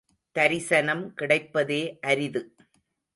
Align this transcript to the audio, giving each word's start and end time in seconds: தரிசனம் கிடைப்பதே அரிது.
தரிசனம் 0.35 1.03
கிடைப்பதே 1.21 1.99
அரிது. 2.01 2.41